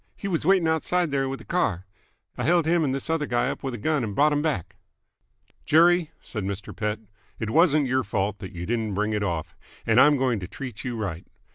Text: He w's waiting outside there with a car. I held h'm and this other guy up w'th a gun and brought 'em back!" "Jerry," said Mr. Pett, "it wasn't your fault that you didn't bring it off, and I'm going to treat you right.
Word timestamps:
He 0.15 0.27
w's 0.27 0.47
waiting 0.47 0.67
outside 0.67 1.11
there 1.11 1.29
with 1.29 1.41
a 1.41 1.45
car. 1.45 1.85
I 2.35 2.43
held 2.45 2.65
h'm 2.65 2.83
and 2.83 2.91
this 2.91 3.07
other 3.07 3.27
guy 3.27 3.49
up 3.51 3.59
w'th 3.61 3.75
a 3.75 3.77
gun 3.77 4.03
and 4.03 4.15
brought 4.15 4.31
'em 4.31 4.41
back!" 4.41 4.77
"Jerry," 5.63 6.09
said 6.19 6.43
Mr. 6.43 6.75
Pett, 6.75 7.01
"it 7.37 7.51
wasn't 7.51 7.85
your 7.85 8.03
fault 8.03 8.39
that 8.39 8.51
you 8.51 8.65
didn't 8.65 8.95
bring 8.95 9.13
it 9.13 9.21
off, 9.21 9.55
and 9.85 10.01
I'm 10.01 10.17
going 10.17 10.39
to 10.39 10.47
treat 10.47 10.83
you 10.83 10.95
right. 10.97 11.27